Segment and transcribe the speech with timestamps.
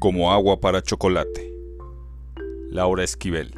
[0.00, 1.54] como agua para chocolate.
[2.70, 3.52] Laura Esquivel.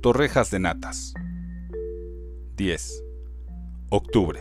[0.00, 1.12] Torrejas de natas.
[2.56, 3.04] 10.
[3.90, 4.40] Octubre.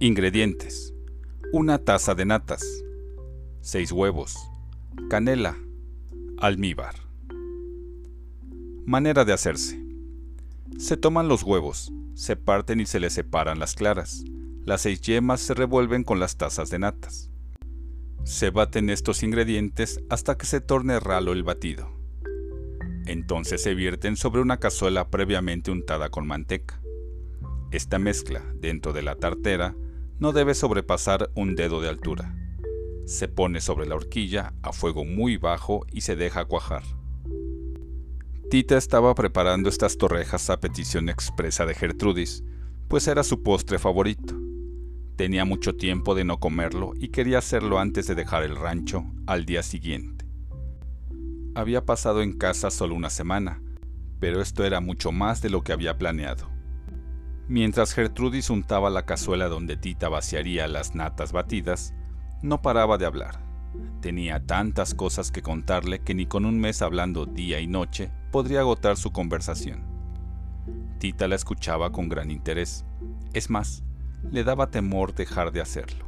[0.00, 0.92] Ingredientes.
[1.50, 2.62] Una taza de natas.
[3.62, 4.36] 6 huevos.
[5.08, 5.56] Canela.
[6.36, 6.94] Almíbar.
[8.84, 9.82] Manera de hacerse.
[10.76, 14.24] Se toman los huevos, se parten y se les separan las claras.
[14.66, 17.30] Las seis yemas se revuelven con las tazas de natas.
[18.28, 21.90] Se baten estos ingredientes hasta que se torne ralo el batido.
[23.06, 26.78] Entonces se vierten sobre una cazuela previamente untada con manteca.
[27.70, 29.74] Esta mezcla, dentro de la tartera,
[30.18, 32.36] no debe sobrepasar un dedo de altura.
[33.06, 36.82] Se pone sobre la horquilla a fuego muy bajo y se deja cuajar.
[38.50, 42.44] Tita estaba preparando estas torrejas a petición expresa de Gertrudis,
[42.88, 44.37] pues era su postre favorito.
[45.18, 49.46] Tenía mucho tiempo de no comerlo y quería hacerlo antes de dejar el rancho al
[49.46, 50.24] día siguiente.
[51.56, 53.60] Había pasado en casa solo una semana,
[54.20, 56.48] pero esto era mucho más de lo que había planeado.
[57.48, 61.94] Mientras Gertrudis untaba la cazuela donde Tita vaciaría las natas batidas,
[62.40, 63.42] no paraba de hablar.
[64.00, 68.60] Tenía tantas cosas que contarle que ni con un mes hablando día y noche podría
[68.60, 69.82] agotar su conversación.
[71.00, 72.84] Tita la escuchaba con gran interés.
[73.34, 73.82] Es más,
[74.30, 76.06] le daba temor dejar de hacerlo,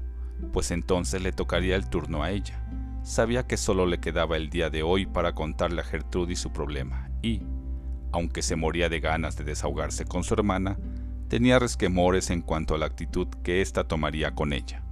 [0.53, 2.64] pues entonces le tocaría el turno a ella.
[3.03, 7.11] Sabía que solo le quedaba el día de hoy para contarle a Gertrudis su problema
[7.22, 7.42] y,
[8.12, 10.78] aunque se moría de ganas de desahogarse con su hermana,
[11.28, 14.83] tenía resquemores en cuanto a la actitud que ésta tomaría con ella.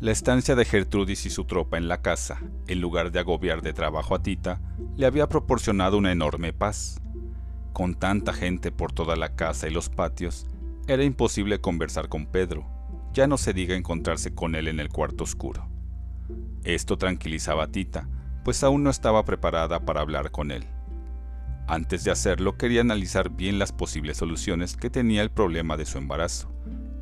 [0.00, 3.72] La estancia de Gertrudis y su tropa en la casa, en lugar de agobiar de
[3.72, 4.60] trabajo a Tita,
[4.96, 7.02] le había proporcionado una enorme paz.
[7.72, 10.46] Con tanta gente por toda la casa y los patios,
[10.88, 12.66] era imposible conversar con Pedro,
[13.12, 15.68] ya no se diga encontrarse con él en el cuarto oscuro.
[16.64, 18.08] Esto tranquilizaba a Tita,
[18.42, 20.64] pues aún no estaba preparada para hablar con él.
[21.66, 25.98] Antes de hacerlo quería analizar bien las posibles soluciones que tenía el problema de su
[25.98, 26.50] embarazo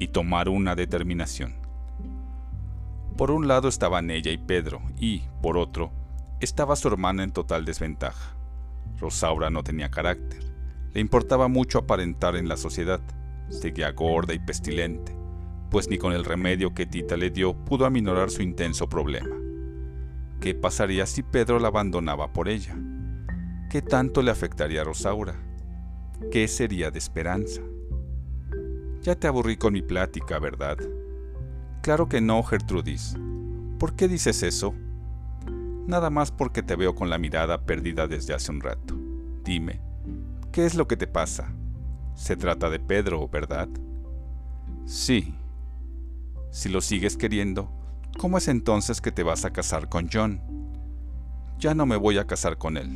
[0.00, 1.54] y tomar una determinación.
[3.16, 5.92] Por un lado estaban ella y Pedro y, por otro,
[6.41, 8.36] estaba su hermana en total desventaja.
[8.98, 10.42] Rosaura no tenía carácter,
[10.92, 13.00] le importaba mucho aparentar en la sociedad,
[13.48, 15.16] Seguía gorda y pestilente,
[15.70, 19.36] pues ni con el remedio que Tita le dio pudo aminorar su intenso problema.
[20.40, 22.76] ¿Qué pasaría si Pedro la abandonaba por ella?
[23.70, 25.34] ¿Qué tanto le afectaría a Rosaura?
[26.30, 27.62] ¿Qué sería de esperanza?
[29.02, 30.78] Ya te aburrí con mi plática, ¿verdad?
[31.82, 33.16] Claro que no, Gertrudis.
[33.78, 34.74] ¿Por qué dices eso?
[35.86, 38.96] Nada más porque te veo con la mirada perdida desde hace un rato.
[39.44, 39.80] Dime,
[40.50, 41.54] ¿qué es lo que te pasa?
[42.16, 43.69] Se trata de Pedro, ¿verdad?
[44.87, 45.34] Sí.
[46.50, 47.71] Si lo sigues queriendo,
[48.19, 50.41] ¿cómo es entonces que te vas a casar con John?
[51.59, 52.88] Ya no me voy a casar con él.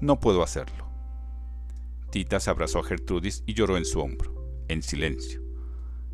[0.00, 0.88] No puedo hacerlo.
[2.10, 4.34] Tita se abrazó a Gertrudis y lloró en su hombro,
[4.68, 5.42] en silencio.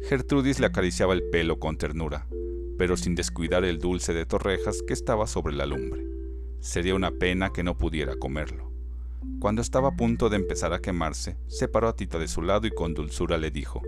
[0.02, 2.26] Gertrudis le acariciaba el pelo con ternura,
[2.78, 6.04] pero sin descuidar el dulce de torrejas que estaba sobre la lumbre.
[6.58, 8.69] Sería una pena que no pudiera comerlo.
[9.38, 12.66] Cuando estaba a punto de empezar a quemarse, se paró a Tita de su lado
[12.66, 13.82] y con dulzura le dijo,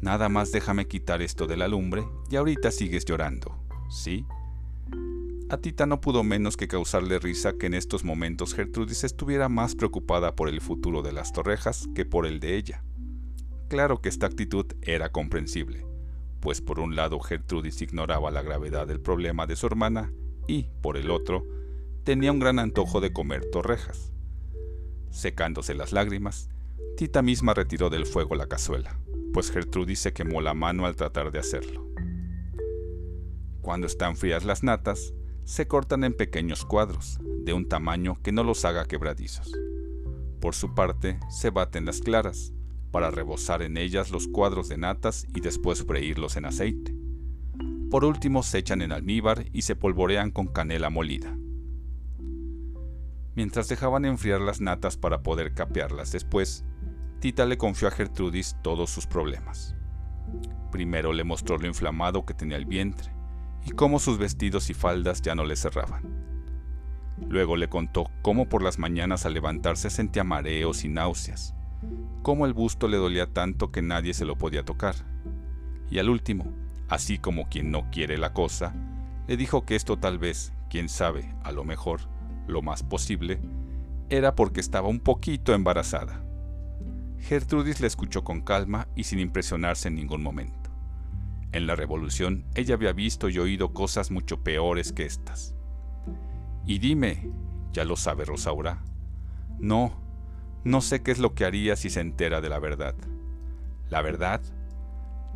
[0.00, 3.58] Nada más déjame quitar esto de la lumbre y ahorita sigues llorando,
[3.90, 4.24] ¿sí?
[5.50, 9.74] A Tita no pudo menos que causarle risa que en estos momentos Gertrudis estuviera más
[9.74, 12.84] preocupada por el futuro de las torrejas que por el de ella.
[13.68, 15.86] Claro que esta actitud era comprensible,
[16.40, 20.12] pues por un lado Gertrudis ignoraba la gravedad del problema de su hermana
[20.46, 21.46] y, por el otro,
[22.04, 24.12] tenía un gran antojo de comer torrejas.
[25.10, 26.50] Secándose las lágrimas,
[26.96, 28.98] Tita misma retiró del fuego la cazuela,
[29.32, 31.86] pues Gertrudis se quemó la mano al tratar de hacerlo.
[33.62, 35.14] Cuando están frías las natas,
[35.44, 39.52] se cortan en pequeños cuadros, de un tamaño que no los haga quebradizos.
[40.40, 42.52] Por su parte, se baten las claras,
[42.90, 46.94] para rebosar en ellas los cuadros de natas y después freírlos en aceite.
[47.90, 51.36] Por último, se echan en almíbar y se polvorean con canela molida
[53.38, 56.64] mientras dejaban enfriar las natas para poder capearlas después,
[57.20, 59.76] Tita le confió a Gertrudis todos sus problemas.
[60.72, 63.12] Primero le mostró lo inflamado que tenía el vientre
[63.64, 66.02] y cómo sus vestidos y faldas ya no le cerraban.
[67.28, 71.54] Luego le contó cómo por las mañanas al levantarse sentía mareos y náuseas,
[72.24, 74.96] cómo el busto le dolía tanto que nadie se lo podía tocar.
[75.88, 76.52] Y al último,
[76.88, 78.74] así como quien no quiere la cosa,
[79.28, 82.17] le dijo que esto tal vez, quién sabe, a lo mejor,
[82.48, 83.40] lo más posible,
[84.10, 86.24] era porque estaba un poquito embarazada.
[87.20, 90.70] Gertrudis le escuchó con calma y sin impresionarse en ningún momento.
[91.52, 95.54] En la revolución ella había visto y oído cosas mucho peores que estas.
[96.66, 97.30] Y dime,
[97.72, 98.82] ¿ya lo sabe Rosaura?
[99.58, 99.92] No,
[100.64, 102.94] no sé qué es lo que haría si se entera de la verdad.
[103.88, 104.40] ¿La verdad?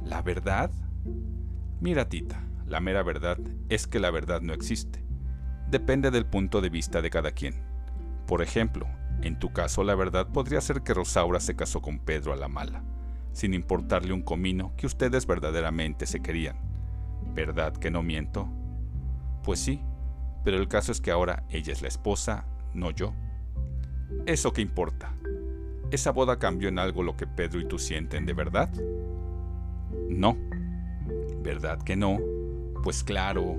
[0.04, 0.70] ¿La verdad?
[1.80, 3.38] Mira, Tita, la mera verdad
[3.68, 5.01] es que la verdad no existe.
[5.72, 7.54] Depende del punto de vista de cada quien.
[8.26, 8.86] Por ejemplo,
[9.22, 12.46] en tu caso la verdad podría ser que Rosaura se casó con Pedro a la
[12.46, 12.84] mala,
[13.32, 16.58] sin importarle un comino que ustedes verdaderamente se querían.
[17.32, 18.50] ¿Verdad que no miento?
[19.44, 19.80] Pues sí,
[20.44, 22.44] pero el caso es que ahora ella es la esposa,
[22.74, 23.14] no yo.
[24.26, 25.14] ¿Eso qué importa?
[25.90, 28.70] ¿Esa boda cambió en algo lo que Pedro y tú sienten de verdad?
[30.10, 30.36] No.
[31.42, 32.18] ¿Verdad que no?
[32.82, 33.56] Pues claro,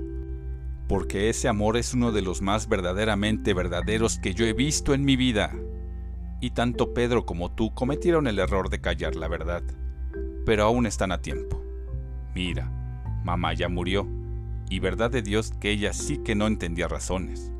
[0.88, 5.04] porque ese amor es uno de los más verdaderamente verdaderos que yo he visto en
[5.04, 5.54] mi vida.
[6.40, 9.62] Y tanto Pedro como tú cometieron el error de callar la verdad,
[10.44, 11.62] pero aún están a tiempo.
[12.34, 12.70] Mira,
[13.24, 14.06] mamá ya murió,
[14.68, 17.50] y verdad de Dios que ella sí que no entendía razones.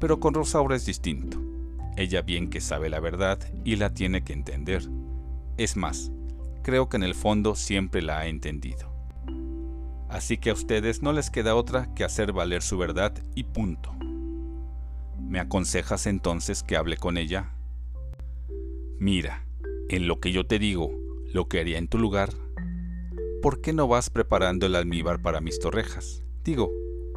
[0.00, 1.40] Pero con Rosaura es distinto.
[1.96, 4.82] Ella bien que sabe la verdad y la tiene que entender.
[5.56, 6.10] Es más,
[6.62, 8.95] creo que en el fondo siempre la ha entendido.
[10.08, 13.92] Así que a ustedes no les queda otra que hacer valer su verdad y punto.
[15.18, 17.52] ¿Me aconsejas entonces que hable con ella?
[18.98, 19.46] Mira,
[19.88, 20.90] en lo que yo te digo,
[21.32, 22.30] lo que haría en tu lugar,
[23.42, 26.22] ¿por qué no vas preparando el almíbar para mis torrejas?
[26.44, 26.70] Digo,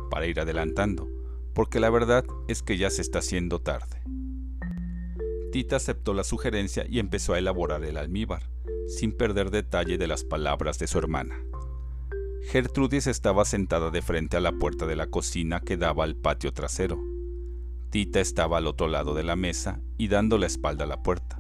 [0.09, 1.07] para ir adelantando,
[1.53, 4.01] porque la verdad es que ya se está haciendo tarde.
[5.51, 8.50] Tita aceptó la sugerencia y empezó a elaborar el almíbar,
[8.88, 11.44] sin perder detalle de las palabras de su hermana.
[12.47, 16.51] Gertrudis estaba sentada de frente a la puerta de la cocina que daba al patio
[16.51, 17.00] trasero.
[17.91, 21.38] Tita estaba al otro lado de la mesa y dando la espalda a la puerta,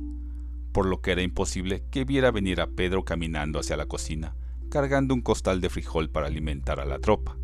[0.71, 4.35] por lo que era imposible que viera venir a Pedro caminando hacia la cocina,
[4.69, 7.37] cargando un costal de frijol para alimentar a la tropa.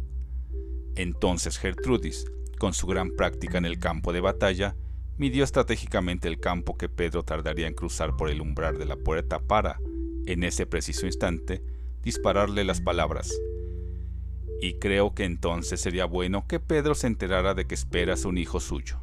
[0.96, 2.26] Entonces Gertrudis,
[2.60, 4.76] con su gran práctica en el campo de batalla,
[5.18, 9.40] midió estratégicamente el campo que Pedro tardaría en cruzar por el umbral de la puerta
[9.40, 9.80] para,
[10.26, 11.64] en ese preciso instante,
[12.06, 13.34] dispararle las palabras.
[14.62, 18.60] Y creo que entonces sería bueno que Pedro se enterara de que esperas un hijo
[18.62, 19.02] suyo.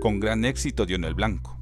[0.00, 1.58] Con gran éxito dio en el blanco.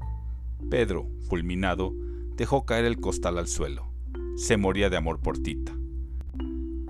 [0.69, 1.93] Pedro, fulminado,
[2.37, 3.91] dejó caer el costal al suelo.
[4.37, 5.73] Se moría de amor por Tita.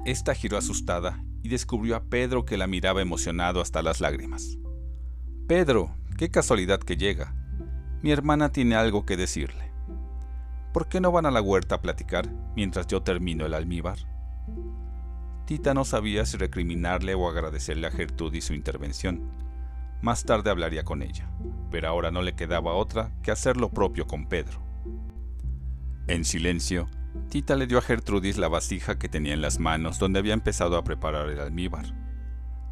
[0.05, 4.57] Esta giró asustada y descubrió a Pedro que la miraba emocionado hasta las lágrimas.
[5.47, 7.35] Pedro, qué casualidad que llega.
[8.01, 9.72] Mi hermana tiene algo que decirle.
[10.73, 13.99] ¿Por qué no van a la huerta a platicar mientras yo termino el almíbar?
[15.45, 19.29] Tita no sabía si recriminarle o agradecerle a Gertrudis su intervención.
[20.01, 21.29] Más tarde hablaría con ella,
[21.69, 24.63] pero ahora no le quedaba otra que hacer lo propio con Pedro.
[26.07, 26.87] En silencio,
[27.29, 30.77] Tita le dio a Gertrudis la vasija que tenía en las manos donde había empezado
[30.77, 31.85] a preparar el almíbar.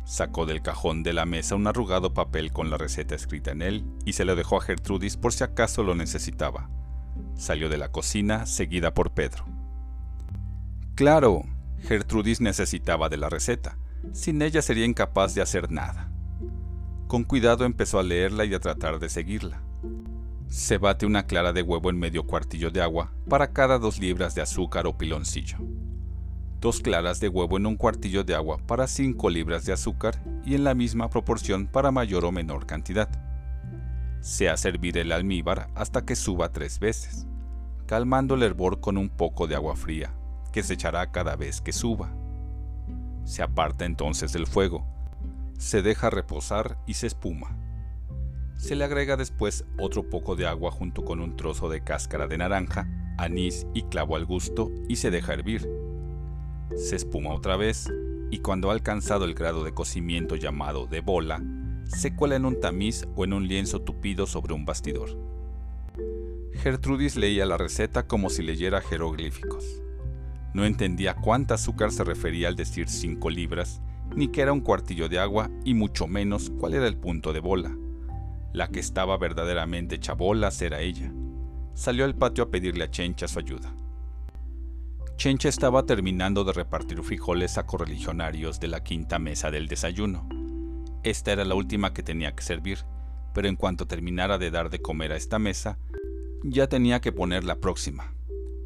[0.05, 3.85] Sacó del cajón de la mesa un arrugado papel con la receta escrita en él
[4.05, 6.67] y se lo dejó a Gertrudis por si acaso lo necesitaba.
[7.35, 9.45] Salió de la cocina seguida por Pedro.
[10.95, 11.43] Claro,
[11.79, 13.77] Gertrudis necesitaba de la receta.
[14.13, 16.11] Sin ella sería incapaz de hacer nada.
[17.07, 19.61] Con cuidado empezó a leerla y a tratar de seguirla.
[20.47, 24.35] Se bate una clara de huevo en medio cuartillo de agua para cada dos libras
[24.35, 25.57] de azúcar o piloncillo.
[26.59, 30.55] Dos claras de huevo en un cuartillo de agua para cinco libras de azúcar y
[30.55, 33.09] en la misma proporción para mayor o menor cantidad.
[34.21, 37.25] Se hace hervir el almíbar hasta que suba tres veces,
[37.87, 40.13] calmando el hervor con un poco de agua fría,
[40.53, 42.13] que se echará cada vez que suba.
[43.25, 44.85] Se aparta entonces del fuego,
[45.57, 47.57] se deja reposar y se espuma.
[48.57, 52.37] Se le agrega después otro poco de agua junto con un trozo de cáscara de
[52.37, 52.87] naranja,
[53.17, 55.67] anís y clavo al gusto y se deja hervir.
[56.75, 57.91] Se espuma otra vez
[58.29, 61.41] y cuando ha alcanzado el grado de cocimiento llamado de bola,
[61.95, 65.17] se cuela en un tamiz o en un lienzo tupido sobre un bastidor.
[66.53, 69.81] Gertrudis leía la receta como si leyera jeroglíficos.
[70.53, 73.81] No entendía cuánta azúcar se refería al decir cinco libras,
[74.15, 77.39] ni que era un cuartillo de agua, y mucho menos cuál era el punto de
[77.39, 77.75] bola.
[78.53, 81.11] La que estaba verdaderamente hecha bolas era ella.
[81.73, 83.73] Salió al patio a pedirle a Chencha su ayuda.
[85.15, 90.40] Chencha estaba terminando de repartir frijoles a correligionarios de la quinta mesa del desayuno.
[91.03, 92.79] Esta era la última que tenía que servir,
[93.33, 95.79] pero en cuanto terminara de dar de comer a esta mesa,
[96.43, 98.13] ya tenía que poner la próxima,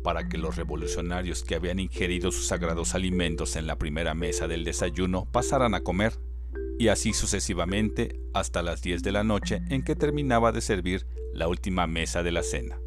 [0.04, 4.66] para que los revolucionarios que habían ingerido sus sagrados alimentos en la primera mesa del
[4.66, 6.20] desayuno pasaran a comer,
[6.78, 11.48] y así sucesivamente hasta las 10 de la noche en que terminaba de servir la
[11.48, 12.80] última mesa de la cena.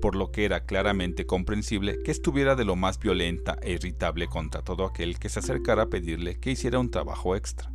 [0.00, 4.62] por lo que era claramente comprensible que estuviera de lo más violenta e irritable contra
[4.62, 7.70] todo aquel que se acercara a pedirle que hiciera un trabajo extra.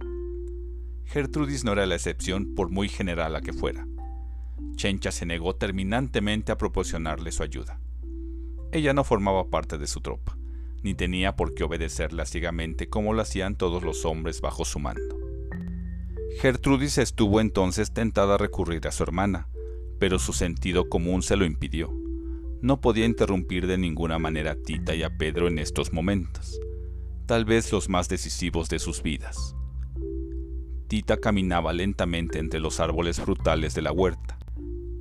[1.05, 3.87] Gertrudis no era la excepción por muy general a que fuera.
[4.75, 7.79] Chencha se negó terminantemente a proporcionarle su ayuda.
[8.71, 10.37] Ella no formaba parte de su tropa,
[10.83, 15.17] ni tenía por qué obedecerla ciegamente como lo hacían todos los hombres bajo su mando.
[16.41, 19.47] Gertrudis estuvo entonces tentada a recurrir a su hermana,
[19.99, 21.93] pero su sentido común se lo impidió.
[22.61, 26.59] No podía interrumpir de ninguna manera a Tita y a Pedro en estos momentos,
[27.25, 29.54] tal vez los más decisivos de sus vidas.
[30.87, 34.37] Tita caminaba lentamente entre los árboles frutales de la huerta.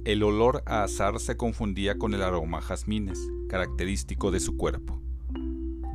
[0.07, 5.03] El olor a azar se confundía con el aroma jazmines, característico de su cuerpo.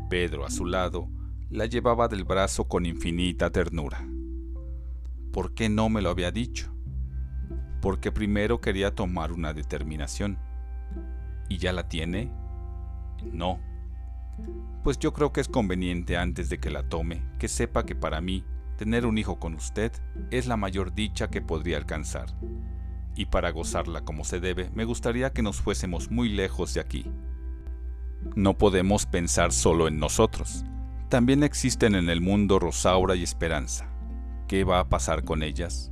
[0.09, 1.09] Pedro, a su lado,
[1.49, 4.07] la llevaba del brazo con infinita ternura.
[5.31, 6.71] ¿Por qué no me lo había dicho?
[7.81, 10.37] Porque primero quería tomar una determinación.
[11.49, 12.31] ¿Y ya la tiene?
[13.31, 13.59] No.
[14.83, 18.21] Pues yo creo que es conveniente antes de que la tome que sepa que para
[18.21, 18.43] mí
[18.79, 19.91] tener un hijo con usted
[20.31, 22.27] es la mayor dicha que podría alcanzar.
[23.13, 27.11] Y para gozarla como se debe, me gustaría que nos fuésemos muy lejos de aquí.
[28.37, 30.63] No podemos pensar solo en nosotros.
[31.09, 33.89] También existen en el mundo Rosaura y Esperanza.
[34.47, 35.91] ¿Qué va a pasar con ellas?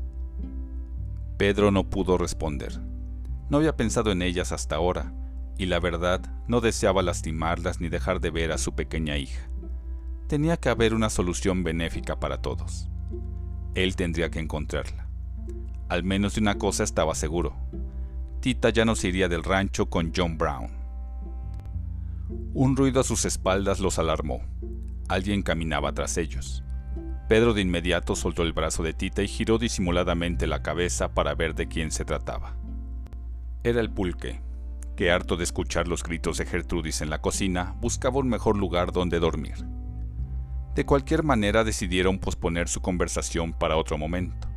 [1.35, 2.79] Pedro no pudo responder.
[3.49, 5.13] No había pensado en ellas hasta ahora,
[5.57, 9.49] y la verdad no deseaba lastimarlas ni dejar de ver a su pequeña hija.
[10.27, 12.89] Tenía que haber una solución benéfica para todos.
[13.75, 15.07] Él tendría que encontrarla.
[15.87, 17.55] Al menos de una cosa estaba seguro.
[18.41, 20.69] Tita ya no se iría del rancho con John Brown.
[22.53, 24.41] Un ruido a sus espaldas los alarmó.
[25.07, 26.61] Alguien caminaba tras ellos.
[27.29, 31.55] Pedro de inmediato soltó el brazo de Tita y giró disimuladamente la cabeza para ver
[31.55, 32.57] de quién se trataba.
[33.63, 34.41] Era el pulque,
[34.97, 38.91] que harto de escuchar los gritos de Gertrudis en la cocina, buscaba un mejor lugar
[38.91, 39.76] donde dormir.
[40.77, 44.47] De cualquier manera decidieron posponer su conversación para otro momento.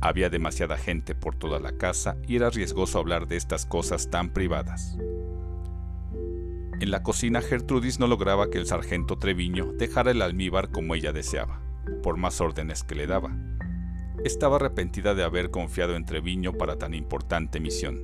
[0.00, 4.32] Había demasiada gente por toda la casa y era riesgoso hablar de estas cosas tan
[4.32, 4.96] privadas.
[6.78, 11.12] En la cocina Gertrudis no lograba que el sargento Treviño dejara el almíbar como ella
[11.12, 11.60] deseaba
[12.04, 13.36] por más órdenes que le daba.
[14.22, 18.00] Estaba arrepentida de haber confiado en Treviño para tan importante misión.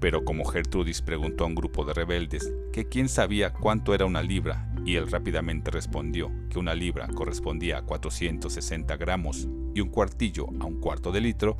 [0.00, 4.22] Pero como Gertrudis preguntó a un grupo de rebeldes que quién sabía cuánto era una
[4.22, 10.46] libra, y él rápidamente respondió que una libra correspondía a 460 gramos y un cuartillo
[10.60, 11.58] a un cuarto de litro,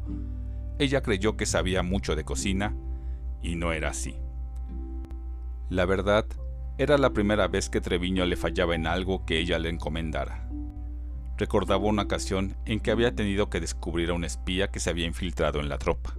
[0.79, 2.77] ella creyó que sabía mucho de cocina,
[3.43, 4.17] y no era así.
[5.71, 6.27] La verdad,
[6.79, 10.45] era la primera vez que Treviño le fallaba en algo que ella le encomendara
[11.37, 15.07] recordaba una ocasión en que había tenido que descubrir a un espía que se había
[15.07, 16.15] infiltrado en la tropa.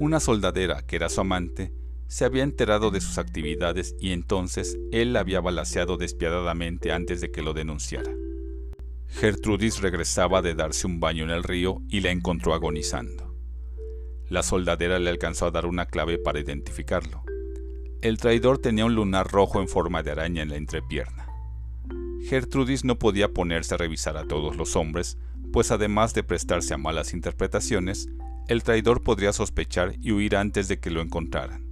[0.00, 1.72] Una soldadera, que era su amante,
[2.12, 7.30] se había enterado de sus actividades y entonces él la había balaseado despiadadamente antes de
[7.30, 8.12] que lo denunciara.
[9.08, 13.34] Gertrudis regresaba de darse un baño en el río y la encontró agonizando.
[14.28, 17.22] La soldadera le alcanzó a dar una clave para identificarlo.
[18.02, 21.28] El traidor tenía un lunar rojo en forma de araña en la entrepierna.
[22.28, 25.16] Gertrudis no podía ponerse a revisar a todos los hombres,
[25.50, 28.10] pues además de prestarse a malas interpretaciones,
[28.48, 31.71] el traidor podría sospechar y huir antes de que lo encontraran.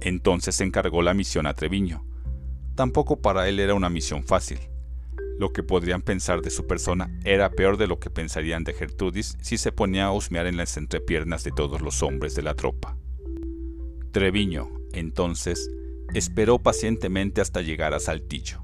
[0.00, 2.06] Entonces encargó la misión a Treviño.
[2.74, 4.58] Tampoco para él era una misión fácil.
[5.38, 9.36] Lo que podrían pensar de su persona era peor de lo que pensarían de Gertrudis
[9.42, 12.96] si se ponía a husmear en las entrepiernas de todos los hombres de la tropa.
[14.12, 15.70] Treviño, entonces,
[16.14, 18.62] esperó pacientemente hasta llegar a Saltillo.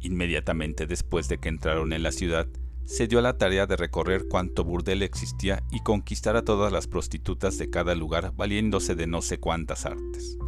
[0.00, 2.48] Inmediatamente después de que entraron en la ciudad,
[2.86, 6.86] se dio a la tarea de recorrer cuanto burdel existía y conquistar a todas las
[6.86, 10.38] prostitutas de cada lugar valiéndose de no sé cuántas artes.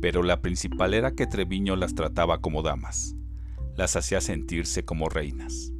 [0.00, 3.14] Pero la principal era que Treviño las trataba como damas,
[3.76, 5.72] las hacía sentirse como reinas.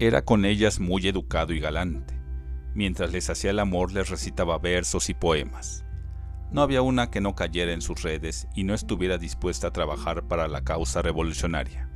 [0.00, 2.20] Era con ellas muy educado y galante,
[2.74, 5.84] mientras les hacía el amor les recitaba versos y poemas.
[6.50, 10.26] No había una que no cayera en sus redes y no estuviera dispuesta a trabajar
[10.26, 11.88] para la causa revolucionaria.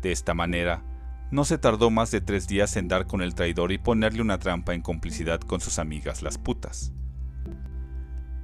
[0.00, 0.84] De esta manera,
[1.32, 4.38] no se tardó más de tres días en dar con el traidor y ponerle una
[4.38, 6.92] trampa en complicidad con sus amigas las putas.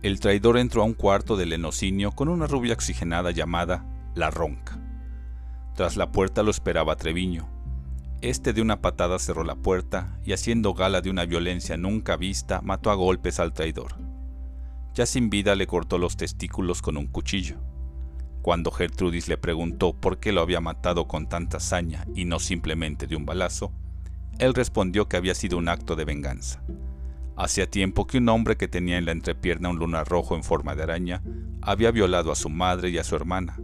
[0.02, 3.85] El traidor entró a un cuarto del lenocinio con una rubia oxigenada llamada
[4.16, 4.80] La Ronca.
[5.76, 7.49] Tras la puerta lo esperaba Treviño.
[8.23, 12.61] Este de una patada cerró la puerta y haciendo gala de una violencia nunca vista
[12.62, 14.09] mató a golpes al traidor
[14.99, 17.57] ya sin vida le cortó los testículos con un cuchillo.
[18.42, 23.07] Cuando Gertrudis le preguntó por qué lo había matado con tanta hazaña y no simplemente
[23.07, 23.73] de un balazo,
[24.38, 26.62] él respondió que había sido un acto de venganza.
[27.37, 30.75] Hacía tiempo que un hombre que tenía en la entrepierna un lunar rojo en forma
[30.75, 31.23] de araña
[31.62, 33.59] había violado a su madre y a su hermana.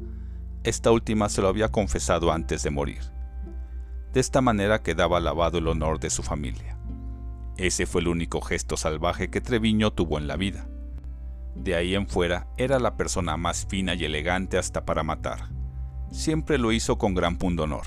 [0.64, 3.02] Esta última se lo había confesado antes de morir.
[4.12, 6.78] De esta manera quedaba lavado el honor de su familia.
[7.56, 10.68] Ese fue el único gesto salvaje que Treviño tuvo en la vida.
[11.54, 15.50] De ahí en fuera era la persona más fina y elegante hasta para matar.
[16.10, 17.86] Siempre lo hizo con gran pundonor.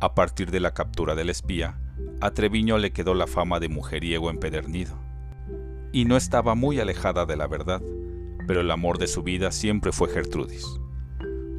[0.00, 1.80] A partir de la captura del espía,
[2.20, 4.98] a Treviño le quedó la fama de mujeriego empedernido.
[5.92, 7.82] Y no estaba muy alejada de la verdad,
[8.46, 10.66] pero el amor de su vida siempre fue Gertrudis.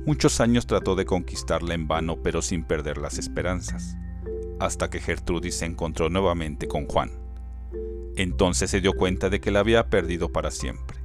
[0.05, 3.98] Muchos años trató de conquistarla en vano, pero sin perder las esperanzas,
[4.60, 7.12] hasta que Gertrudis se encontró nuevamente con Juan.
[8.15, 10.97] Entonces se dio cuenta de que la había perdido para siempre.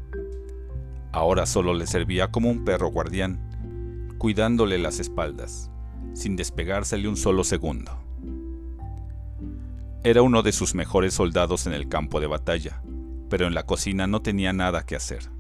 [1.12, 5.70] Ahora solo le servía como un perro guardián, cuidándole las espaldas,
[6.14, 7.92] sin despegársele un solo segundo.
[10.04, 12.82] Era uno de sus mejores soldados en el campo de batalla,
[13.28, 15.30] pero en la cocina no tenía nada que hacer.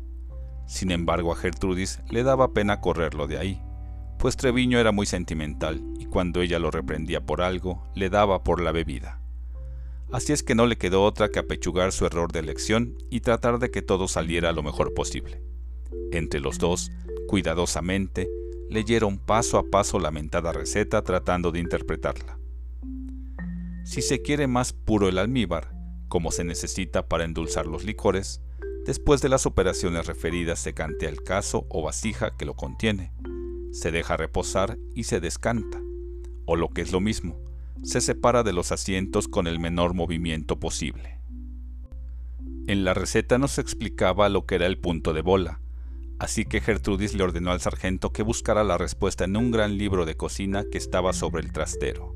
[0.66, 3.62] Sin embargo, a Gertrudis le daba pena correrlo de ahí,
[4.18, 8.60] pues Treviño era muy sentimental y cuando ella lo reprendía por algo, le daba por
[8.60, 9.20] la bebida.
[10.12, 13.58] Así es que no le quedó otra que apechugar su error de elección y tratar
[13.58, 15.42] de que todo saliera lo mejor posible.
[16.12, 16.90] Entre los dos,
[17.26, 18.28] cuidadosamente,
[18.68, 22.38] leyeron paso a paso la mentada receta tratando de interpretarla.
[23.84, 25.72] Si se quiere más puro el almíbar,
[26.08, 28.42] como se necesita para endulzar los licores,
[28.86, 33.12] después de las operaciones referidas se cantea el caso o vasija que lo contiene,
[33.72, 35.80] se deja reposar y se descanta,
[36.44, 37.40] o lo que es lo mismo,
[37.82, 41.18] se separa de los asientos con el menor movimiento posible.
[42.66, 45.61] En la receta nos explicaba lo que era el punto de bola,
[46.22, 50.06] así que Gertrudis le ordenó al sargento que buscara la respuesta en un gran libro
[50.06, 52.14] de cocina que estaba sobre el trastero.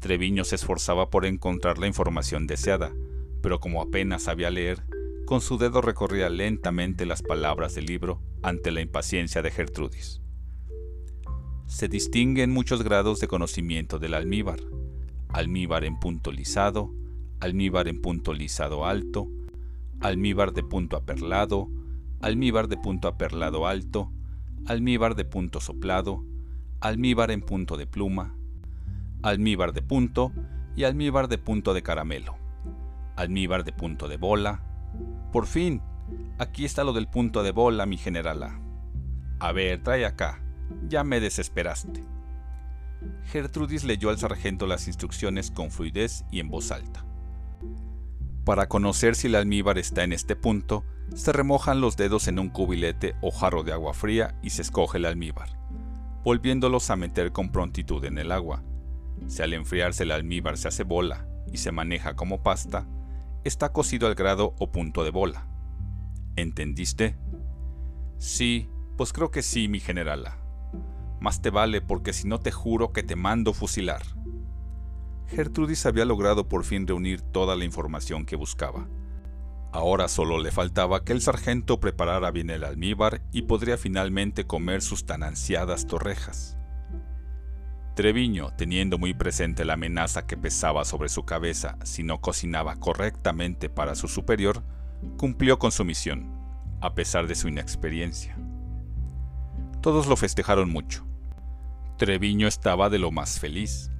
[0.00, 2.94] Treviño se esforzaba por encontrar la información deseada,
[3.42, 4.86] pero como apenas sabía leer,
[5.26, 10.22] con su dedo recorría lentamente las palabras del libro ante la impaciencia de Gertrudis.
[11.66, 14.60] Se distinguen muchos grados de conocimiento del almíbar.
[15.28, 16.90] Almíbar en punto lisado,
[17.38, 19.28] almíbar en punto lisado alto,
[20.00, 21.68] almíbar de punto aperlado,
[22.26, 24.10] almíbar de punto aperlado alto,
[24.66, 26.24] almíbar de punto soplado,
[26.80, 28.34] almíbar en punto de pluma,
[29.22, 30.32] almíbar de punto
[30.74, 32.36] y almíbar de punto de caramelo,
[33.14, 34.60] almíbar de punto de bola.
[35.30, 35.80] Por fin,
[36.38, 38.60] aquí está lo del punto de bola, mi generala.
[39.38, 40.42] A ver, trae acá,
[40.88, 42.02] ya me desesperaste.
[43.26, 47.04] Gertrudis leyó al sargento las instrucciones con fluidez y en voz alta.
[48.44, 50.84] Para conocer si el almíbar está en este punto,
[51.14, 54.98] se remojan los dedos en un cubilete o jarro de agua fría y se escoge
[54.98, 55.48] el almíbar,
[56.24, 58.62] volviéndolos a meter con prontitud en el agua,
[59.28, 62.86] si al enfriarse el almíbar se hace bola y se maneja como pasta,
[63.44, 65.46] está cocido al grado o punto de bola.
[66.36, 67.16] ¿Entendiste?
[68.18, 70.38] Sí, pues creo que sí, mi generala.
[71.20, 74.02] Más te vale porque si no te juro que te mando fusilar.
[75.28, 78.88] Gertrudis había logrado por fin reunir toda la información que buscaba.
[79.76, 84.80] Ahora solo le faltaba que el sargento preparara bien el almíbar y podría finalmente comer
[84.80, 86.56] sus tan ansiadas torrejas.
[87.94, 93.68] Treviño, teniendo muy presente la amenaza que pesaba sobre su cabeza si no cocinaba correctamente
[93.68, 94.62] para su superior,
[95.18, 96.32] cumplió con su misión,
[96.80, 98.34] a pesar de su inexperiencia.
[99.82, 101.06] Todos lo festejaron mucho.
[101.98, 103.90] Treviño estaba de lo más feliz.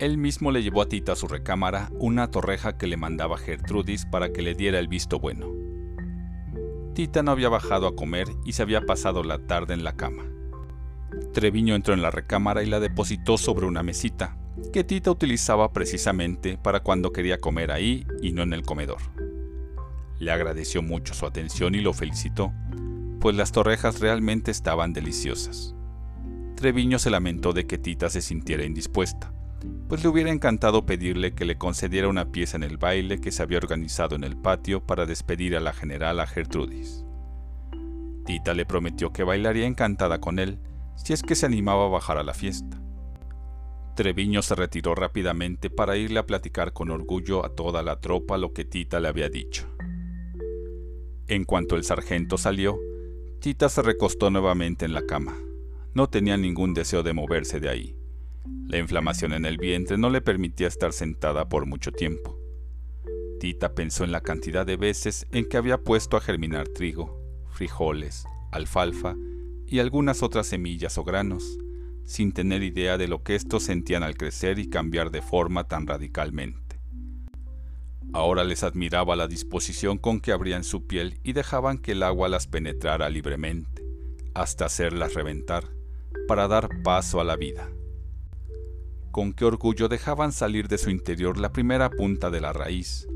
[0.00, 4.06] Él mismo le llevó a Tita a su recámara una torreja que le mandaba Gertrudis
[4.06, 5.52] para que le diera el visto bueno.
[6.94, 10.24] Tita no había bajado a comer y se había pasado la tarde en la cama.
[11.34, 14.38] Treviño entró en la recámara y la depositó sobre una mesita,
[14.72, 19.02] que Tita utilizaba precisamente para cuando quería comer ahí y no en el comedor.
[20.18, 22.54] Le agradeció mucho su atención y lo felicitó,
[23.20, 25.74] pues las torrejas realmente estaban deliciosas.
[26.56, 29.34] Treviño se lamentó de que Tita se sintiera indispuesta,
[29.88, 33.42] pues le hubiera encantado pedirle que le concediera una pieza en el baile que se
[33.42, 37.04] había organizado en el patio para despedir a la generala Gertrudis.
[38.24, 40.58] Tita le prometió que bailaría encantada con él
[40.96, 42.80] si es que se animaba a bajar a la fiesta.
[43.96, 48.52] Treviño se retiró rápidamente para irle a platicar con orgullo a toda la tropa lo
[48.52, 49.66] que Tita le había dicho.
[51.26, 52.78] En cuanto el sargento salió,
[53.40, 55.36] Tita se recostó nuevamente en la cama.
[55.94, 57.99] No tenía ningún deseo de moverse de ahí.
[58.68, 62.38] La inflamación en el vientre no le permitía estar sentada por mucho tiempo.
[63.40, 68.24] Tita pensó en la cantidad de veces en que había puesto a germinar trigo, frijoles,
[68.52, 69.16] alfalfa
[69.66, 71.58] y algunas otras semillas o granos,
[72.04, 75.86] sin tener idea de lo que estos sentían al crecer y cambiar de forma tan
[75.86, 76.80] radicalmente.
[78.12, 82.28] Ahora les admiraba la disposición con que abrían su piel y dejaban que el agua
[82.28, 83.84] las penetrara libremente,
[84.34, 85.70] hasta hacerlas reventar,
[86.26, 87.70] para dar paso a la vida.
[89.10, 93.08] Con qué orgullo dejaban salir de su interior la primera punta de la raíz,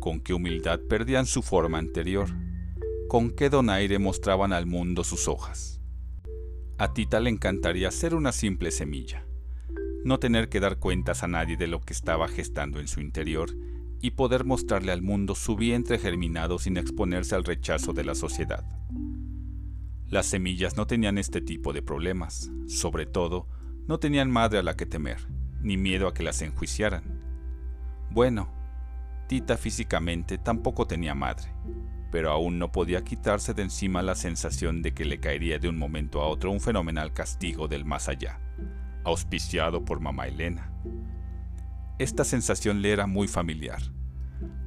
[0.00, 2.28] con qué humildad perdían su forma anterior,
[3.08, 5.80] con qué donaire mostraban al mundo sus hojas.
[6.76, 9.26] A Tita le encantaría ser una simple semilla,
[10.04, 13.50] no tener que dar cuentas a nadie de lo que estaba gestando en su interior
[14.00, 18.64] y poder mostrarle al mundo su vientre germinado sin exponerse al rechazo de la sociedad.
[20.08, 23.46] Las semillas no tenían este tipo de problemas, sobre todo,
[23.88, 25.18] no tenían madre a la que temer,
[25.62, 27.02] ni miedo a que las enjuiciaran.
[28.10, 28.52] Bueno,
[29.26, 31.52] Tita físicamente tampoco tenía madre,
[32.10, 35.78] pero aún no podía quitarse de encima la sensación de que le caería de un
[35.78, 38.40] momento a otro un fenomenal castigo del más allá,
[39.04, 40.70] auspiciado por mamá Elena.
[41.98, 43.82] Esta sensación le era muy familiar.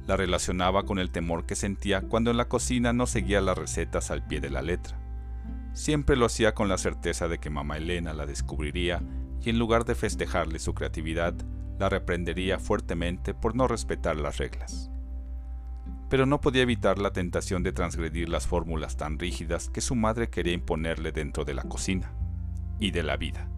[0.06, 4.10] La relacionaba con el temor que sentía cuando en la cocina no seguía las recetas
[4.10, 5.01] al pie de la letra.
[5.72, 9.02] Siempre lo hacía con la certeza de que mamá Elena la descubriría
[9.40, 11.34] y en lugar de festejarle su creatividad,
[11.78, 14.90] la reprendería fuertemente por no respetar las reglas.
[16.10, 20.28] Pero no podía evitar la tentación de transgredir las fórmulas tan rígidas que su madre
[20.28, 22.12] quería imponerle dentro de la cocina
[22.78, 23.48] y de la vida.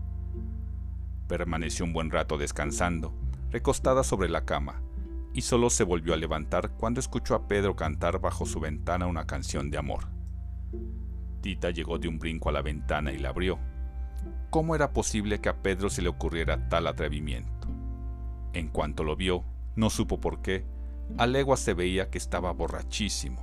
[1.26, 3.12] Permaneció un buen rato descansando,
[3.50, 4.82] recostada sobre la cama,
[5.32, 9.26] y solo se volvió a levantar cuando escuchó a Pedro cantar bajo su ventana una
[9.26, 10.06] canción de amor.
[11.44, 13.58] Tita llegó de un brinco a la ventana y la abrió.
[14.48, 17.68] ¿Cómo era posible que a Pedro se le ocurriera tal atrevimiento?
[18.54, 19.44] En cuanto lo vio,
[19.76, 20.64] no supo por qué,
[21.18, 23.42] a legua se veía que estaba borrachísimo.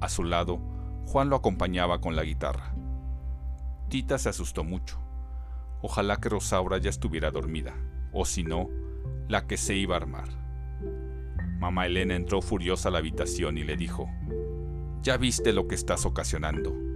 [0.00, 0.58] A su lado,
[1.06, 2.74] Juan lo acompañaba con la guitarra.
[3.88, 4.98] Tita se asustó mucho.
[5.82, 7.76] Ojalá que Rosaura ya estuviera dormida,
[8.12, 8.68] o si no,
[9.28, 10.30] la que se iba a armar.
[11.60, 14.10] Mamá Elena entró furiosa a la habitación y le dijo,
[15.02, 16.89] Ya viste lo que estás ocasionando.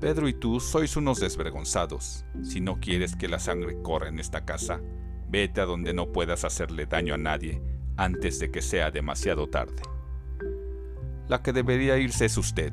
[0.00, 2.24] Pedro y tú sois unos desvergonzados.
[2.42, 4.80] Si no quieres que la sangre corra en esta casa,
[5.28, 7.62] vete a donde no puedas hacerle daño a nadie
[7.96, 9.82] antes de que sea demasiado tarde.
[11.28, 12.72] La que debería irse es usted.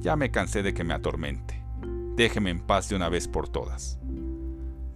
[0.00, 1.62] Ya me cansé de que me atormente.
[2.16, 3.98] Déjeme en paz de una vez por todas.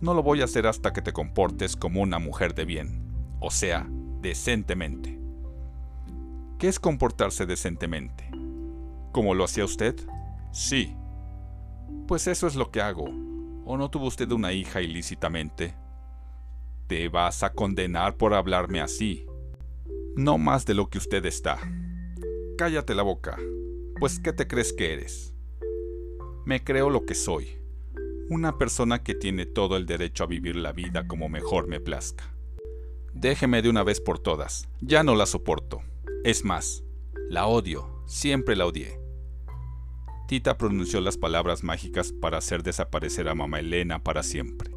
[0.01, 3.09] No lo voy a hacer hasta que te comportes como una mujer de bien
[3.41, 3.87] o sea,
[4.21, 5.19] decentemente.
[6.59, 8.29] ¿Qué es comportarse decentemente?
[9.13, 9.95] ¿Como lo hacía usted?
[10.53, 10.95] Sí.
[12.09, 13.05] Pues eso es lo que hago.
[13.67, 15.77] ¿O no tuvo usted una hija ilícitamente?
[16.87, 19.27] Te vas a condenar por hablarme así.
[20.17, 21.59] No más de lo que usted está.
[22.57, 23.37] Cállate la boca.
[24.01, 25.35] Pues ¿qué te crees que eres?
[26.47, 27.59] Me creo lo que soy.
[28.31, 32.35] Una persona que tiene todo el derecho a vivir la vida como mejor me plazca.
[33.13, 35.83] Déjeme de una vez por todas, ya no la soporto.
[36.25, 36.85] Es más,
[37.29, 38.98] la odio, siempre la odié.
[40.29, 44.71] Tita pronunció las palabras mágicas para hacer desaparecer a mamá Elena para siempre.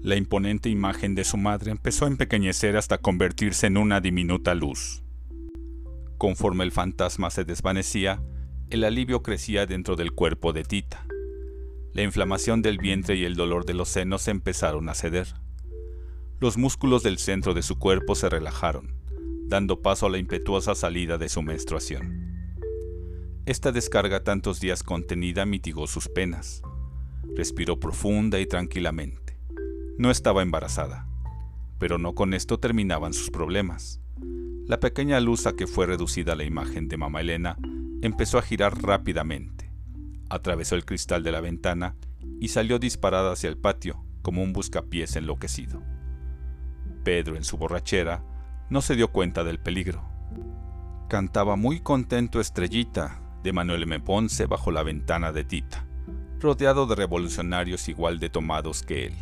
[0.00, 5.02] La imponente imagen de su madre empezó a empequeñecer hasta convertirse en una diminuta luz.
[6.16, 8.22] Conforme el fantasma se desvanecía,
[8.70, 11.06] el alivio crecía dentro del cuerpo de Tita.
[11.92, 15.34] La inflamación del vientre y el dolor de los senos empezaron a ceder
[16.44, 18.94] los músculos del centro de su cuerpo se relajaron,
[19.46, 22.33] dando paso a la impetuosa salida de su menstruación.
[23.46, 26.62] Esta descarga tantos días contenida mitigó sus penas.
[27.36, 29.38] Respiró profunda y tranquilamente.
[29.98, 31.06] No estaba embarazada,
[31.78, 34.00] pero no con esto terminaban sus problemas.
[34.66, 37.58] La pequeña luz a que fue reducida la imagen de mamá Elena
[38.00, 39.70] empezó a girar rápidamente.
[40.30, 41.96] Atravesó el cristal de la ventana
[42.40, 45.82] y salió disparada hacia el patio como un buscapiés enloquecido.
[47.04, 48.24] Pedro, en su borrachera,
[48.70, 50.02] no se dio cuenta del peligro.
[51.10, 54.00] Cantaba muy contento Estrellita de Manuel M.
[54.00, 55.86] Ponce bajo la ventana de Tita,
[56.40, 59.14] rodeado de revolucionarios igual de tomados que él.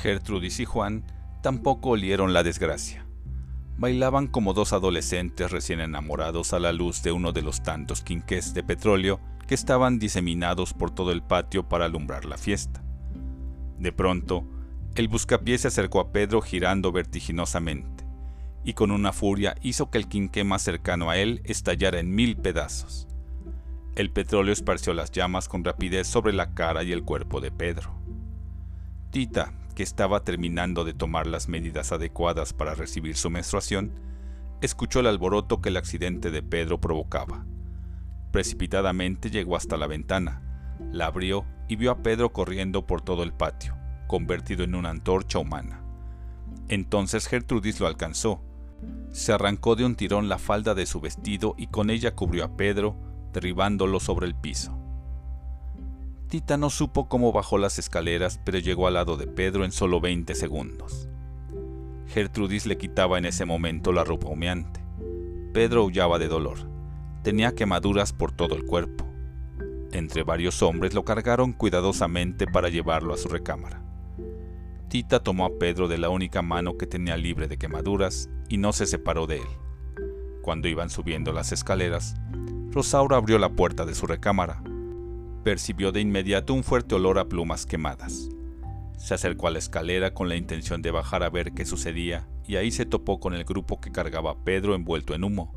[0.00, 1.04] Gertrudis y Juan
[1.42, 3.06] tampoco olieron la desgracia.
[3.76, 8.54] Bailaban como dos adolescentes recién enamorados a la luz de uno de los tantos quinqués
[8.54, 12.82] de petróleo que estaban diseminados por todo el patio para alumbrar la fiesta.
[13.78, 14.48] De pronto,
[14.94, 17.91] el buscapié se acercó a Pedro girando vertiginosamente,
[18.64, 22.36] y con una furia hizo que el quinqué más cercano a él estallara en mil
[22.36, 23.08] pedazos.
[23.96, 27.94] El petróleo esparció las llamas con rapidez sobre la cara y el cuerpo de Pedro.
[29.10, 33.92] Tita, que estaba terminando de tomar las medidas adecuadas para recibir su menstruación,
[34.60, 37.44] escuchó el alboroto que el accidente de Pedro provocaba.
[38.30, 40.42] Precipitadamente llegó hasta la ventana,
[40.92, 43.76] la abrió y vio a Pedro corriendo por todo el patio
[44.12, 45.80] convertido en una antorcha humana.
[46.68, 48.42] Entonces Gertrudis lo alcanzó.
[49.10, 52.56] Se arrancó de un tirón la falda de su vestido y con ella cubrió a
[52.56, 52.96] Pedro,
[53.32, 54.78] derribándolo sobre el piso.
[56.28, 60.00] Tita no supo cómo bajó las escaleras, pero llegó al lado de Pedro en solo
[60.00, 61.08] 20 segundos.
[62.08, 64.80] Gertrudis le quitaba en ese momento la ropa humeante.
[65.52, 66.58] Pedro aullaba de dolor.
[67.22, 69.06] Tenía quemaduras por todo el cuerpo.
[69.92, 73.81] Entre varios hombres lo cargaron cuidadosamente para llevarlo a su recámara.
[74.92, 78.74] Tita tomó a Pedro de la única mano que tenía libre de quemaduras y no
[78.74, 79.48] se separó de él.
[80.42, 82.14] Cuando iban subiendo las escaleras,
[82.70, 84.62] Rosaura abrió la puerta de su recámara.
[85.44, 88.28] Percibió de inmediato un fuerte olor a plumas quemadas.
[88.98, 92.56] Se acercó a la escalera con la intención de bajar a ver qué sucedía y
[92.56, 95.54] ahí se topó con el grupo que cargaba a Pedro envuelto en humo.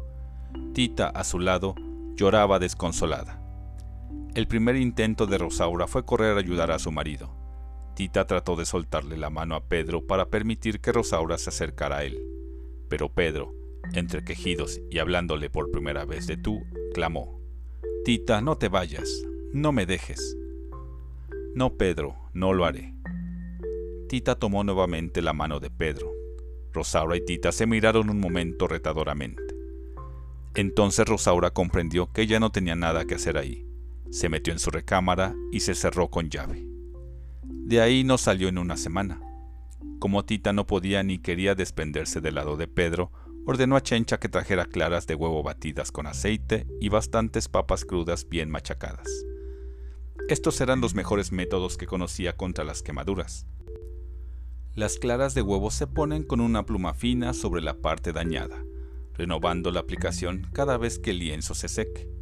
[0.74, 1.76] Tita, a su lado,
[2.16, 3.42] lloraba desconsolada.
[4.34, 7.45] El primer intento de Rosaura fue correr a ayudar a su marido.
[7.96, 12.04] Tita trató de soltarle la mano a Pedro para permitir que Rosaura se acercara a
[12.04, 12.22] él.
[12.90, 13.54] Pero Pedro,
[13.94, 16.62] entre quejidos y hablándole por primera vez de tú,
[16.94, 17.40] clamó,
[18.04, 20.38] Tita, no te vayas, no me dejes.
[21.56, 22.94] No, Pedro, no lo haré.
[24.10, 26.12] Tita tomó nuevamente la mano de Pedro.
[26.74, 29.42] Rosaura y Tita se miraron un momento retadoramente.
[30.54, 33.66] Entonces Rosaura comprendió que ella no tenía nada que hacer ahí.
[34.12, 36.75] Se metió en su recámara y se cerró con llave.
[37.66, 39.20] De ahí no salió en una semana.
[39.98, 43.12] Como Tita no podía ni quería desprenderse del lado de Pedro,
[43.48, 48.30] ordenó a Chencha que trajera claras de huevo batidas con aceite y bastantes papas crudas
[48.30, 49.08] bien machacadas.
[50.30, 53.48] Estos eran los mejores métodos que conocía contra las quemaduras.
[54.76, 58.64] Las claras de huevo se ponen con una pluma fina sobre la parte dañada,
[59.16, 62.15] renovando la aplicación cada vez que el lienzo se seque.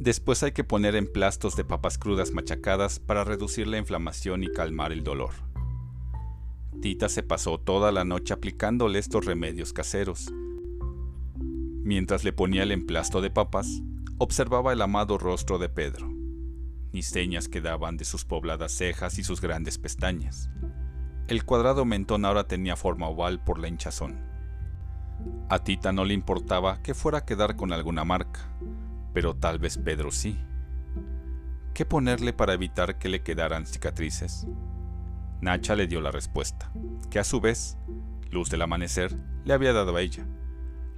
[0.00, 4.92] Después hay que poner emplastos de papas crudas machacadas para reducir la inflamación y calmar
[4.92, 5.32] el dolor.
[6.80, 10.32] Tita se pasó toda la noche aplicándole estos remedios caseros.
[11.82, 13.82] Mientras le ponía el emplasto de papas,
[14.18, 16.08] observaba el amado rostro de Pedro.
[16.92, 20.48] Ni señas quedaban de sus pobladas cejas y sus grandes pestañas.
[21.26, 24.20] El cuadrado mentón ahora tenía forma oval por la hinchazón.
[25.48, 28.48] A Tita no le importaba que fuera a quedar con alguna marca,
[29.18, 30.38] pero tal vez Pedro sí.
[31.74, 34.46] ¿Qué ponerle para evitar que le quedaran cicatrices?
[35.40, 36.70] Nacha le dio la respuesta,
[37.10, 37.76] que a su vez,
[38.30, 40.24] Luz del Amanecer le había dado a ella.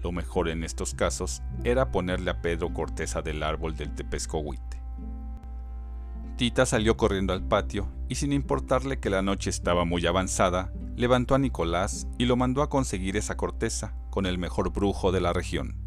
[0.03, 4.83] Lo mejor en estos casos era ponerle a Pedro corteza del árbol del tepescohuite.
[6.37, 11.35] Tita salió corriendo al patio y sin importarle que la noche estaba muy avanzada, levantó
[11.35, 15.33] a Nicolás y lo mandó a conseguir esa corteza con el mejor brujo de la
[15.33, 15.80] región.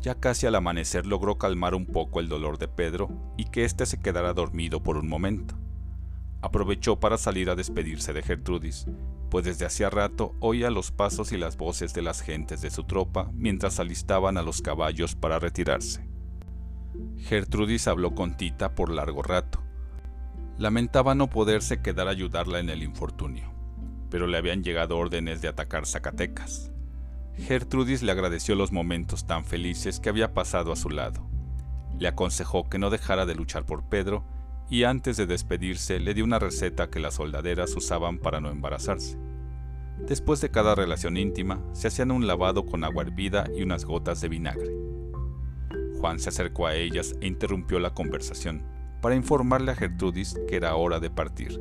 [0.00, 3.86] Ya casi al amanecer logró calmar un poco el dolor de Pedro y que éste
[3.86, 5.56] se quedara dormido por un momento
[6.40, 8.86] aprovechó para salir a despedirse de Gertrudis,
[9.30, 12.84] pues desde hacía rato oía los pasos y las voces de las gentes de su
[12.84, 16.08] tropa mientras alistaban a los caballos para retirarse.
[17.18, 19.62] Gertrudis habló con Tita por largo rato.
[20.56, 23.52] Lamentaba no poderse quedar a ayudarla en el infortunio,
[24.10, 26.72] pero le habían llegado órdenes de atacar Zacatecas.
[27.38, 31.26] Gertrudis le agradeció los momentos tan felices que había pasado a su lado.
[31.98, 34.24] Le aconsejó que no dejara de luchar por Pedro
[34.68, 39.18] y antes de despedirse le dio una receta que las soldaderas usaban para no embarazarse.
[40.06, 44.20] Después de cada relación íntima, se hacían un lavado con agua hervida y unas gotas
[44.20, 44.70] de vinagre.
[45.98, 48.62] Juan se acercó a ellas e interrumpió la conversación
[49.00, 51.60] para informarle a Gertrudis que era hora de partir.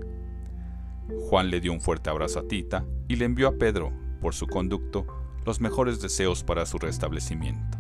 [1.30, 4.48] Juan le dio un fuerte abrazo a Tita y le envió a Pedro, por su
[4.48, 5.08] conducto,
[5.48, 7.78] los mejores deseos para su restablecimiento.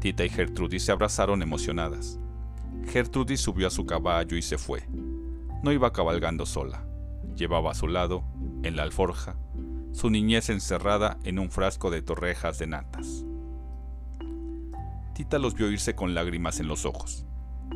[0.00, 2.18] Tita y Gertrudis se abrazaron emocionadas.
[2.88, 4.82] Gertrudis subió a su caballo y se fue.
[5.62, 6.82] No iba cabalgando sola.
[7.36, 8.24] Llevaba a su lado,
[8.62, 9.36] en la alforja,
[9.92, 13.26] su niñez encerrada en un frasco de torrejas de natas.
[15.14, 17.26] Tita los vio irse con lágrimas en los ojos.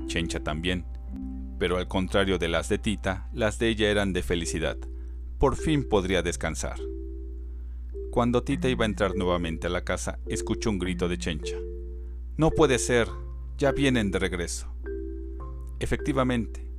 [0.06, 0.86] Chencha también,
[1.58, 4.78] pero al contrario de las de Tita, las de ella eran de felicidad.
[5.38, 6.78] Por fin podría descansar.
[8.10, 11.56] Cuando Tita iba a entrar nuevamente a la casa, escuchó un grito de Chencha.
[12.36, 13.08] No puede ser,
[13.58, 14.72] ya vienen de regreso.
[15.78, 16.70] Efectivamente,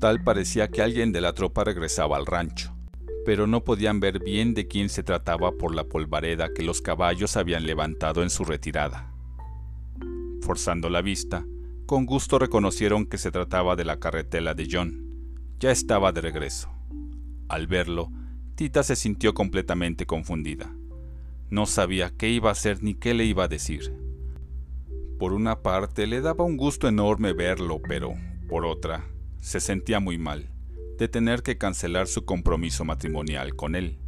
[0.00, 2.76] tal parecía que alguien de la tropa regresaba al rancho,
[3.24, 7.36] pero no podían ver bien de quién se trataba por la polvareda que los caballos
[7.36, 9.14] habían levantado en su retirada.
[10.42, 11.46] Forzando la vista,
[11.86, 15.06] con gusto reconocieron que se trataba de la carretela de John.
[15.58, 16.70] Ya estaba de regreso.
[17.48, 18.10] Al verlo,
[18.60, 20.70] Tita se sintió completamente confundida.
[21.48, 23.96] No sabía qué iba a hacer ni qué le iba a decir.
[25.18, 28.12] Por una parte le daba un gusto enorme verlo, pero,
[28.50, 30.50] por otra, se sentía muy mal
[30.98, 33.98] de tener que cancelar su compromiso matrimonial con él.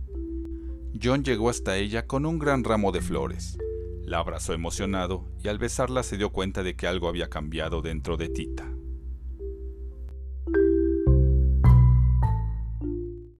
[1.02, 3.56] John llegó hasta ella con un gran ramo de flores.
[4.04, 8.18] La abrazó emocionado y al besarla se dio cuenta de que algo había cambiado dentro
[8.18, 8.70] de Tita.